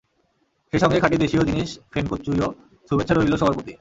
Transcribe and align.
সেই 0.73 0.79
সঙ্গে 0.83 0.97
খাঁটি 0.99 1.17
দেশীয় 1.17 1.43
জিনিস 1.49 1.69
ফেন 1.91 2.05
কচুইয়ো 2.11 2.47
শুভেচ্ছা 2.89 3.13
রইল 3.13 3.33
সবার 3.37 3.55
প্রতি। 3.55 3.69